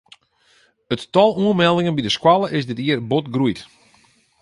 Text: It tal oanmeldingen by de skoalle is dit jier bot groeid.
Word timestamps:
It 0.93 1.01
tal 1.13 1.31
oanmeldingen 1.43 1.95
by 1.95 2.03
de 2.05 2.15
skoalle 2.17 2.47
is 2.57 2.67
dit 2.69 2.79
jier 2.85 3.01
bot 3.09 3.25
groeid. 3.33 3.59